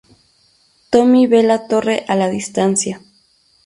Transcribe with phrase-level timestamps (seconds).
[0.89, 3.01] Tommy ve la torre a la distancia.